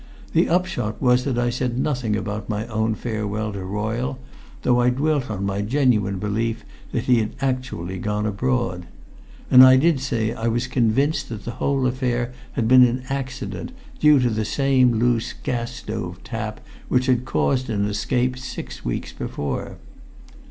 The 0.33 0.49
upshot 0.49 0.99
was 0.99 1.25
that 1.25 1.37
I 1.37 1.51
said 1.51 1.77
nothing 1.77 2.15
about 2.15 2.49
my 2.49 2.65
own 2.65 2.95
farewell 2.95 3.53
to 3.53 3.63
Royle, 3.63 4.17
though 4.63 4.81
I 4.81 4.89
dwelt 4.89 5.25
upon 5.25 5.45
my 5.45 5.61
genuine 5.61 6.17
belief 6.17 6.65
that 6.91 7.03
he 7.03 7.19
had 7.19 7.35
actually 7.39 7.99
gone 7.99 8.25
abroad. 8.25 8.87
And 9.51 9.63
I 9.63 9.75
did 9.77 9.99
say 9.99 10.33
I 10.33 10.47
was 10.47 10.65
convinced 10.65 11.29
that 11.29 11.45
the 11.45 11.51
whole 11.61 11.85
affair 11.85 12.33
had 12.53 12.67
been 12.67 12.81
an 12.81 13.03
accident, 13.09 13.73
due 13.99 14.19
to 14.21 14.31
the 14.31 14.43
same 14.43 14.93
loose 14.93 15.33
gas 15.33 15.71
stove 15.71 16.23
tap 16.23 16.61
which 16.89 17.05
had 17.05 17.23
caused 17.23 17.69
an 17.69 17.85
escape 17.85 18.39
six 18.39 18.83
weeks 18.83 19.13
before. 19.13 19.77